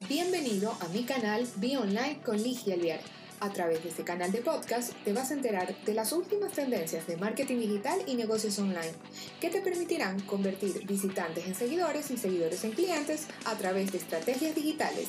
[0.00, 3.00] Bienvenido a mi canal Be Online con Ligia Alviar.
[3.40, 7.06] A través de este canal de podcast te vas a enterar de las últimas tendencias
[7.06, 8.92] de marketing digital y negocios online
[9.40, 14.54] que te permitirán convertir visitantes en seguidores y seguidores en clientes a través de estrategias
[14.54, 15.08] digitales.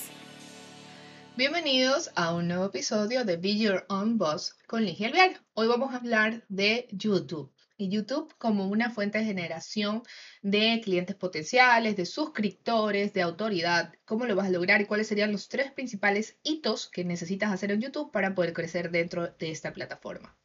[1.35, 5.43] Bienvenidos a un nuevo episodio de Be Your Own Boss con Ligia Alviar.
[5.53, 10.03] Hoy vamos a hablar de YouTube YouTube como una fuente de generación
[10.41, 13.93] de clientes potenciales, de suscriptores, de autoridad.
[14.05, 17.71] ¿Cómo lo vas a lograr y cuáles serían los tres principales hitos que necesitas hacer
[17.71, 20.37] en YouTube para poder crecer dentro de esta plataforma?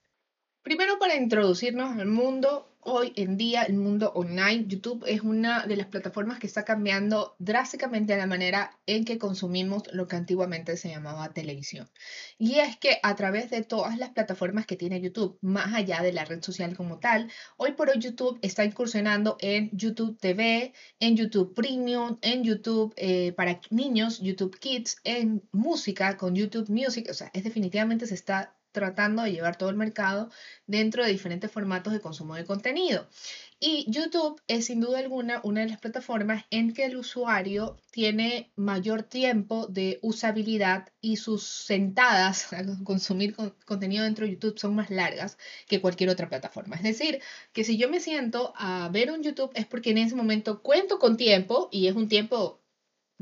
[0.63, 5.77] Primero, para introducirnos al mundo, hoy en día el mundo online, YouTube es una de
[5.77, 10.89] las plataformas que está cambiando drásticamente la manera en que consumimos lo que antiguamente se
[10.89, 11.89] llamaba televisión.
[12.39, 16.13] Y es que a través de todas las plataformas que tiene YouTube, más allá de
[16.13, 21.17] la red social como tal, hoy por hoy YouTube está incursionando en YouTube TV, en
[21.17, 27.15] YouTube Premium, en YouTube eh, para niños, YouTube Kids, en música con YouTube Music, o
[27.15, 30.31] sea, es definitivamente se está tratando de llevar todo el mercado
[30.67, 32.72] dentro de diferentes formatos de consumo de contenido.
[33.65, 38.51] Y YouTube es sin duda alguna una de las plataformas en que el usuario tiene
[38.57, 44.91] mayor tiempo de usabilidad y sus sentadas a consumir contenido dentro de YouTube son más
[44.91, 46.75] largas que cualquier otra plataforma.
[46.75, 47.21] Es decir,
[47.53, 50.99] que si yo me siento a ver un YouTube es porque en ese momento cuento
[50.99, 52.62] con tiempo y es un tiempo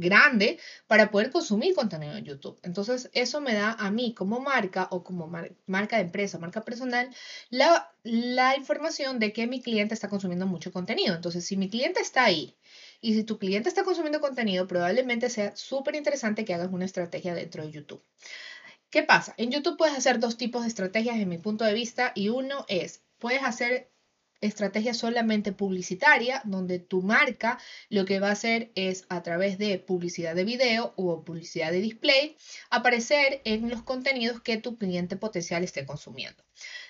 [0.01, 2.59] grande para poder consumir contenido en YouTube.
[2.63, 5.31] Entonces, eso me da a mí como marca o como
[5.67, 7.15] marca de empresa, marca personal,
[7.51, 11.15] la, la información de que mi cliente está consumiendo mucho contenido.
[11.15, 12.57] Entonces, si mi cliente está ahí
[13.01, 17.35] y si tu cliente está consumiendo contenido, probablemente sea súper interesante que hagas una estrategia
[17.35, 18.03] dentro de YouTube.
[18.91, 19.35] ¿Qué pasa?
[19.37, 22.65] En YouTube puedes hacer dos tipos de estrategias en mi punto de vista y uno
[22.69, 23.91] es, puedes hacer
[24.41, 29.79] estrategia solamente publicitaria, donde tu marca lo que va a hacer es a través de
[29.79, 32.37] publicidad de video o publicidad de display,
[32.71, 36.43] aparecer en los contenidos que tu cliente potencial esté consumiendo.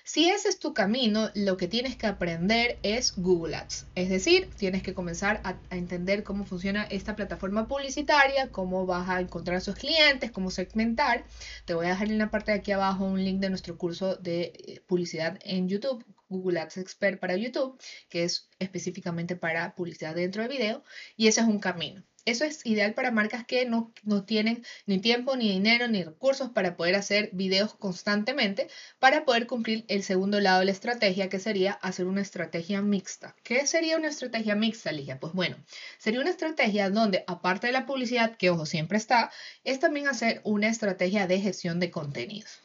[0.03, 3.87] Si ese es tu camino, lo que tienes que aprender es Google Ads.
[3.95, 9.21] Es decir, tienes que comenzar a, entender cómo funciona esta plataforma publicitaria, cómo vas a
[9.21, 11.25] encontrar a esos clientes, cómo segmentar.
[11.65, 14.15] Te voy a dejar en la parte de aquí abajo un link de nuestro curso
[14.15, 20.15] de eh, publicidad en YouTube Google Ads Expert para YouTube, que es específicamente para publicidad
[20.15, 20.83] dentro de video,
[21.17, 22.03] y ese es un camino.
[22.23, 26.51] Eso es ideal para marcas que no, no, tienen ni tiempo, ni dinero, ni recursos
[26.51, 28.67] para poder hacer videos constantemente,
[28.99, 33.35] para poder cumplir el segundo lado de la estrategia, que sería hacer una estrategia mixta.
[33.43, 35.19] ¿Qué sería una estrategia mixta, Ligia?
[35.19, 35.57] Pues bueno,
[35.97, 39.31] sería una estrategia donde, aparte de la publicidad, que ojo siempre está,
[39.63, 42.60] es también hacer una estrategia de gestión de contenidos.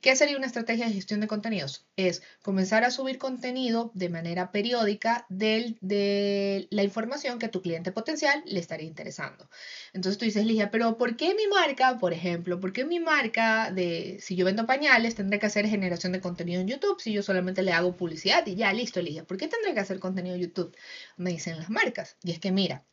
[0.00, 1.86] ¿Qué sería una estrategia de gestión de contenidos?
[1.96, 5.76] Es comenzar a subir contenido de manera periódica de
[6.70, 9.50] la información que tu cliente potencial le estaría interesando.
[9.92, 13.72] Entonces tú dices, Ligia, pero ¿por qué mi marca, por ejemplo, por qué mi marca
[13.72, 17.24] de, si yo vendo pañales, tendré que hacer generación de contenido en YouTube si yo
[17.24, 20.42] solamente le hago publicidad y ya, listo, Ligia, ¿por qué tendré que hacer contenido en
[20.42, 20.76] YouTube?
[21.16, 22.16] Me dicen las marcas.
[22.22, 22.84] Y es que mira,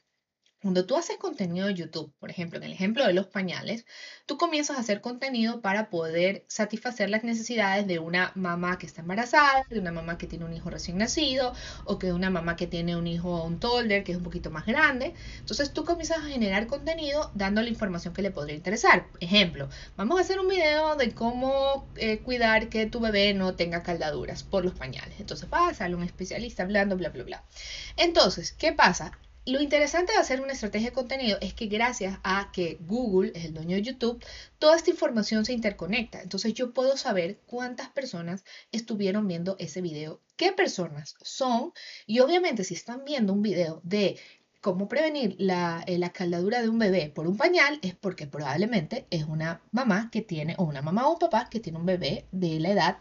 [0.66, 3.86] cuando tú haces contenido de YouTube, por ejemplo, en el ejemplo de los pañales,
[4.26, 9.02] tú comienzas a hacer contenido para poder satisfacer las necesidades de una mamá que está
[9.02, 12.56] embarazada, de una mamá que tiene un hijo recién nacido, o que de una mamá
[12.56, 15.14] que tiene un hijo un toddler que es un poquito más grande.
[15.38, 19.06] Entonces tú comienzas a generar contenido dando la información que le podría interesar.
[19.20, 23.84] Ejemplo, vamos a hacer un video de cómo eh, cuidar que tu bebé no tenga
[23.84, 25.20] caldaduras por los pañales.
[25.20, 27.44] Entonces va a un especialista hablando, bla, bla, bla.
[27.98, 29.12] Entonces, ¿qué pasa?
[29.46, 33.46] Lo interesante de hacer una estrategia de contenido es que gracias a que Google es
[33.46, 34.24] el dueño de YouTube,
[34.58, 36.22] toda esta información se interconecta.
[36.22, 41.74] Entonces yo puedo saber cuántas personas estuvieron viendo ese video, qué personas son
[42.08, 44.18] y obviamente si están viendo un video de
[44.62, 49.26] cómo prevenir la, eh, la, de un bebé por un pañal es porque probablemente es
[49.26, 52.60] una mamá que tiene, o una mamá o un papá que tiene un bebé de
[52.60, 52.98] la edad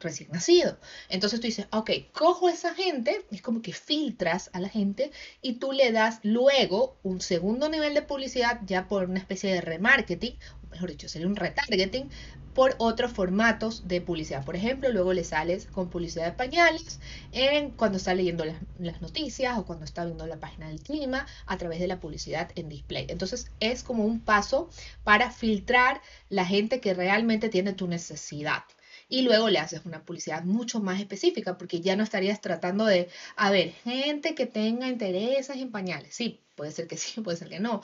[0.00, 0.78] recién nacido.
[1.08, 5.10] Entonces tú dices, ok, cojo a esa gente, es como que filtras a la gente
[5.42, 9.60] y tú le das luego un segundo nivel de publicidad ya por una especie de
[9.60, 10.36] remarketing,
[10.70, 12.10] mejor dicho, sería un retargeting
[12.54, 14.44] por otros formatos de publicidad.
[14.44, 17.00] Por ejemplo, luego le sales con publicidad de pañales
[17.32, 21.26] en cuando está leyendo las, las, noticias o cuando está viendo la página del clima
[21.46, 23.06] a través de la publicidad en display.
[23.08, 24.70] Entonces es como un paso
[25.02, 28.62] para filtrar la gente que realmente tiene tu necesidad
[29.08, 33.08] y luego le haces una publicidad mucho más específica porque ya no estarías tratando de,
[33.36, 36.14] a ver, gente que tenga intereses en pañales.
[36.14, 37.82] Sí, puede ser que sí, puede ser que no,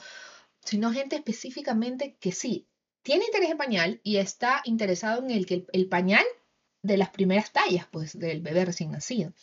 [0.63, 2.67] sino gente específicamente que sí,
[3.03, 6.23] tiene interés en pañal y está interesado en el que el, pañal
[6.83, 9.33] de las primeras tallas, pues, del bebé recién nacido.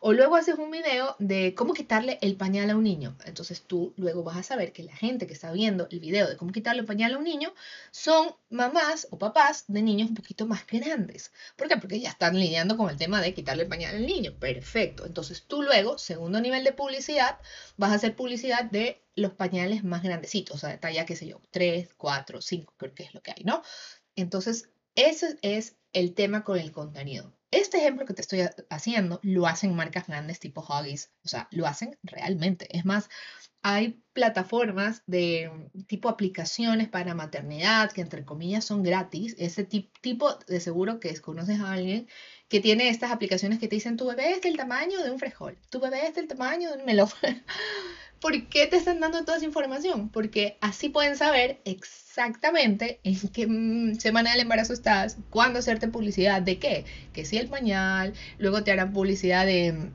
[0.00, 3.16] O luego haces un video de cómo quitarle el pañal a un niño.
[3.24, 6.36] Entonces tú luego vas a saber que la gente que está viendo el video de
[6.36, 7.52] cómo quitarle el pañal a un niño
[7.90, 11.32] son mamás o papás de niños un poquito más grandes.
[11.56, 11.76] ¿Por qué?
[11.76, 14.34] Porque ya están lidiando con el tema de quitarle el pañal al niño.
[14.38, 15.04] Perfecto.
[15.06, 17.38] Entonces tú luego, segundo nivel de publicidad,
[17.76, 21.26] vas a hacer publicidad de los pañales más grandecitos, o sea, de talla, qué sé
[21.26, 23.62] yo, 3, 4, 5, creo que es lo que hay, ¿no?
[24.16, 27.34] Entonces, ese es el tema con el contenido.
[27.50, 31.66] Este ejemplo que te estoy haciendo lo hacen marcas grandes tipo Huggies, o sea, lo
[31.66, 32.66] hacen realmente.
[32.76, 33.08] Es más,
[33.62, 35.50] hay plataformas de
[35.86, 39.36] tipo aplicaciones para maternidad que entre comillas son gratis.
[39.38, 42.08] Ese tipo de seguro que conoces a alguien
[42.54, 45.58] que tiene estas aplicaciones que te dicen tu bebé es del tamaño de un frijol,
[45.70, 47.08] tu bebé es del tamaño de un melón.
[48.20, 50.08] ¿Por qué te están dando toda esa información?
[50.08, 56.42] Porque así pueden saber exactamente en qué mm, semana del embarazo estás, cuándo hacerte publicidad
[56.42, 59.90] de qué, que si el pañal, luego te harán publicidad de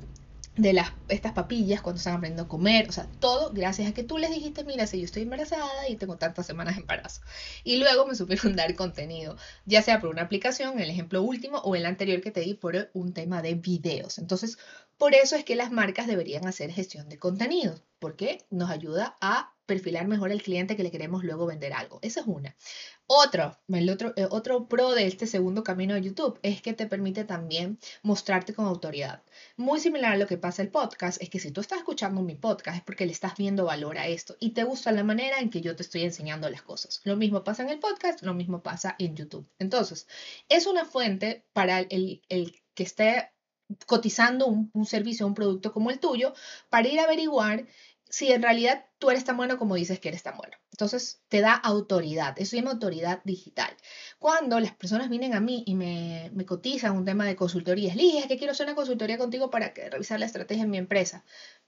[0.61, 4.03] de las, estas papillas cuando están aprendiendo a comer, o sea, todo gracias a que
[4.03, 7.21] tú les dijiste, mira, si yo estoy embarazada y tengo tantas semanas de embarazo.
[7.63, 11.75] Y luego me supieron dar contenido, ya sea por una aplicación, el ejemplo último, o
[11.75, 14.17] el anterior que te di por un tema de videos.
[14.17, 14.57] Entonces,
[14.97, 19.53] por eso es que las marcas deberían hacer gestión de contenido, porque nos ayuda a
[19.69, 21.99] perfilar mejor al cliente que le queremos luego vender algo.
[22.01, 22.55] Esa es una.
[23.05, 26.87] Otro, el otro, eh, otro pro de este segundo camino de YouTube es que te
[26.87, 29.21] permite también mostrarte con autoridad.
[29.57, 32.33] Muy similar a lo que pasa el podcast, es que si tú estás escuchando mi
[32.33, 35.51] podcast es porque le estás viendo valor a esto y te gusta la manera en
[35.51, 37.01] que yo te estoy enseñando las cosas.
[37.03, 39.47] Lo mismo pasa en el podcast, lo mismo pasa en YouTube.
[39.59, 40.07] Entonces,
[40.49, 42.23] es una fuente para el,
[42.73, 43.31] que esté
[43.85, 46.33] cotizando un, un servicio, un producto como el tuyo,
[46.69, 47.67] para ir a averiguar
[48.09, 50.57] si en realidad tú eres tan bueno como dices que eres tan bueno.
[50.71, 53.75] Entonces te da autoridad, eso se llama autoridad digital.
[54.17, 58.27] Cuando las personas vienen a mí y me, me cotizan un tema de consultoría, es
[58.27, 61.23] que quiero hacer una consultoría contigo para que, revisar la estrategia en mi empresa.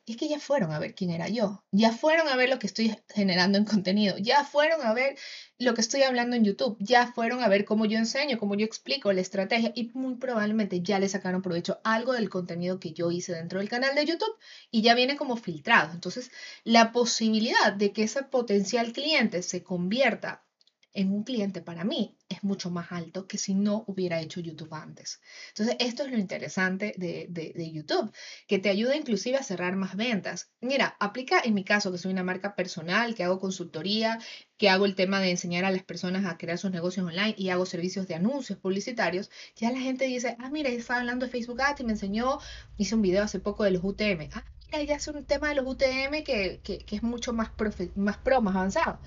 [0.07, 2.67] Es que ya fueron a ver quién era yo, ya fueron a ver lo que
[2.67, 5.17] estoy generando en contenido, ya fueron a ver
[5.59, 8.65] lo que estoy hablando en YouTube, ya fueron a ver cómo yo enseño, cómo yo
[8.65, 13.11] explico la estrategia y muy probablemente ya le sacaron provecho algo del contenido que yo
[13.11, 14.37] hice dentro del canal de YouTube
[14.71, 15.93] y ya viene como filtrado.
[15.93, 16.31] Entonces,
[16.63, 20.43] la posibilidad de que ese potencial cliente se convierta
[20.93, 24.73] en un cliente para mí es mucho más alto que si no hubiera hecho YouTube
[24.73, 25.21] antes.
[25.49, 28.11] Entonces, esto es lo interesante de, de, YouTube,
[28.47, 30.51] que te ayuda inclusive a cerrar más ventas.
[30.59, 34.19] Mira, aplica en mi caso, que soy una marca personal, que hago consultoría,
[34.57, 37.49] que hago el tema de enseñar a las personas a crear sus negocios online y
[37.49, 41.61] hago servicios de anuncios publicitarios, ya la gente dice, ah, mira, estaba hablando de Facebook
[41.61, 42.39] Ads y me enseñó,
[42.77, 44.29] hice un video hace poco de los UTM.
[44.33, 47.51] Ah, mira, ya es un tema de los UTM que, que, que es mucho más,
[47.95, 48.99] más pro, más avanzado.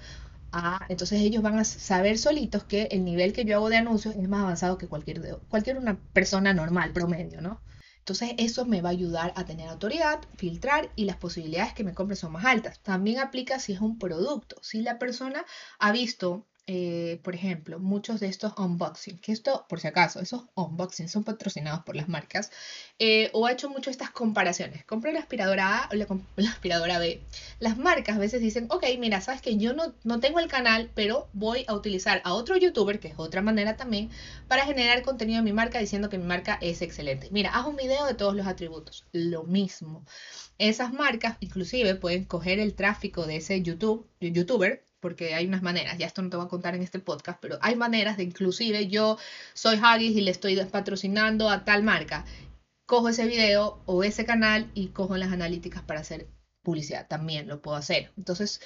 [0.56, 4.14] Ah, entonces ellos van a saber solitos que el nivel que yo hago de anuncios
[4.14, 7.60] es más avanzado que cualquier, cualquier una persona normal, promedio, ¿no?
[7.98, 11.92] Entonces eso me va a ayudar a tener autoridad, filtrar y las posibilidades que me
[11.92, 12.78] compre son más altas.
[12.82, 14.56] También aplica si es un producto.
[14.62, 15.44] Si la persona
[15.80, 20.44] ha visto eh, por ejemplo, muchos de estos unboxing, que esto, por si acaso, esos
[20.55, 22.50] unboxing son patrocinados por las marcas,
[22.99, 24.82] eh, o ha hecho mucho estas comparaciones.
[24.87, 26.06] Compré la aspiradora A o la,
[26.50, 27.20] aspiradora B.
[27.58, 30.90] Las marcas a veces dicen, ok, mira, sabes que yo no, no tengo el canal,
[30.94, 34.10] pero voy a utilizar a otro youtuber, que es otra manera también,
[34.49, 37.28] para generar contenido de mi marca diciendo que mi marca es excelente.
[37.31, 39.05] Mira, haz un video de todos los atributos.
[39.12, 40.05] Lo mismo.
[40.56, 45.98] Esas marcas inclusive pueden coger el tráfico de ese YouTube, youtuber porque hay unas maneras,
[45.98, 48.86] ya esto no te voy a contar en este podcast, pero hay maneras de inclusive
[48.86, 49.19] yo
[49.52, 52.24] soy Haggis y le estoy patrocinando a tal marca,
[52.86, 56.26] cojo ese video o ese canal y cojo las analíticas para hacer
[56.62, 58.12] publicidad, también lo puedo hacer.
[58.17, 58.62] Entonces,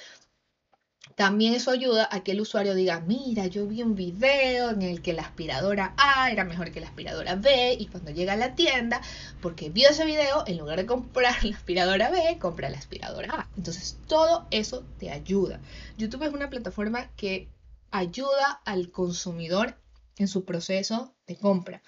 [1.15, 5.01] también eso ayuda a que el usuario diga, mira, yo vi un video en el
[5.01, 8.55] que la aspiradora A era mejor que la aspiradora B y cuando llega a la
[8.55, 9.01] tienda,
[9.41, 13.49] porque vio ese video, en lugar de comprar la aspiradora B, compra la aspiradora A.
[13.57, 15.59] Entonces todo eso te ayuda.
[15.97, 17.49] YouTube es una plataforma que
[17.91, 19.75] ayuda al consumidor
[20.17, 21.81] en su proceso de compra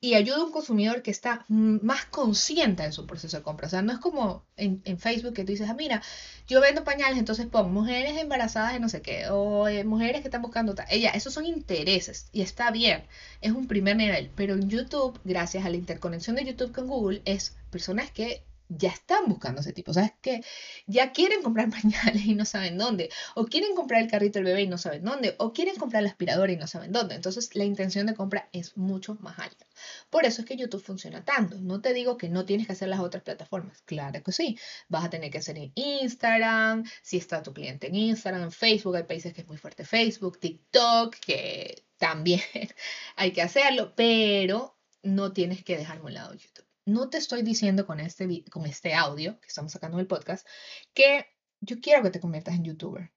[0.00, 3.66] y ayuda a un consumidor que está más consciente de su proceso de compra.
[3.66, 6.02] O sea, no es como en, Facebook que tú dices, ah, mira,
[6.46, 10.28] yo vendo pañales, entonces pongo mujeres embarazadas de no sé qué, o eh, mujeres que
[10.28, 10.86] están buscando tal.
[10.90, 13.04] Ella, esos son intereses y está bien,
[13.40, 14.30] es un primer nivel.
[14.36, 18.90] Pero en YouTube, gracias a la interconexión de YouTube con Google, es personas que ya
[18.90, 19.92] están buscando ese tipo.
[19.92, 20.42] ¿Sabes que
[20.86, 23.10] Ya quieren comprar pañales y no saben dónde.
[23.34, 25.34] O quieren comprar el carrito del bebé y no saben dónde.
[25.38, 27.14] O quieren comprar la aspiradora y no saben dónde.
[27.14, 29.66] Entonces la intención de compra es mucho más alta.
[30.10, 31.58] Por eso es que YouTube funciona tanto.
[31.60, 33.82] No te digo que no tienes que hacer las otras plataformas.
[33.82, 34.58] Claro que sí.
[34.88, 36.84] Vas a tener que hacer en Instagram.
[37.02, 38.96] Si está tu cliente en Instagram, en Facebook.
[38.96, 42.40] Hay países que es muy fuerte Facebook, TikTok, que también
[43.16, 43.94] hay que hacerlo.
[43.96, 46.65] Pero no tienes que dejar a un lado YouTube.
[46.86, 50.46] No te estoy diciendo con este, con este audio que estamos sacando en el podcast
[50.94, 51.26] que
[51.60, 53.12] yo quiero que te conviertas en youtuber.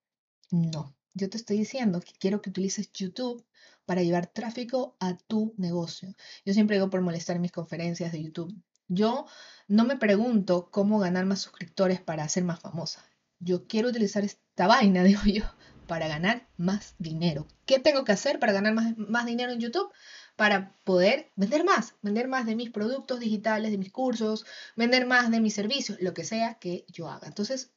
[0.50, 3.46] No, yo te estoy diciendo que quiero que utilices YouTube
[3.86, 6.16] para llevar tráfico a tu negocio.
[6.46, 8.56] Yo siempre digo por molestar mis conferencias de YouTube.
[8.88, 9.28] Yo
[9.68, 13.06] no me pregunto cómo ganar más suscriptores para ser más famosa.
[13.40, 15.44] Yo quiero utilizar esta vaina, digo yo,
[15.88, 17.48] para ganar más dinero.
[17.66, 19.92] ¿Qué tengo que hacer para ganar más, más dinero en YouTube?
[20.40, 24.46] Para poder vender más, vender más de mis productos digitales, de mis cursos,
[24.78, 27.28] vender más de mis servicios, lo que sea que yo haga.
[27.28, 27.74] Entonces,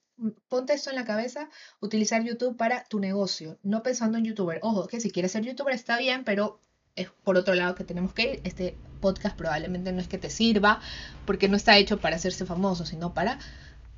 [0.47, 1.49] ponte esto en la cabeza,
[1.81, 4.61] utilizar YouTube para tu negocio, no pensando en youtuber.
[4.63, 6.61] Ojo, que si quieres ser youtuber está bien, pero
[6.95, 8.41] es por otro lado que tenemos que ir.
[8.45, 10.81] Este podcast probablemente no es que te sirva
[11.27, 13.41] porque no está hecho para hacerse famoso, sino para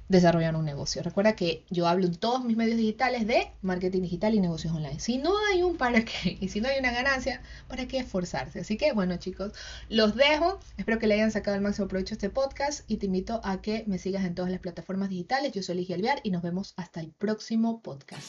[0.08, 1.02] desarrollar un negocio.
[1.02, 5.00] Recuerda que yo hablo en todos mis medios digitales de marketing digital y negocios online.
[5.00, 8.60] Si no hay un para qué y si no hay una ganancia, ¿para qué esforzarse?
[8.60, 9.52] Así que bueno chicos,
[9.88, 10.60] los dejo.
[10.76, 13.60] Espero que le hayan sacado el máximo provecho a este podcast y te invito a
[13.60, 15.52] que me sigas en todas las plataformas digitales.
[15.52, 18.28] Yo soy Ligia Alvear y nos vemos hasta el próximo podcast.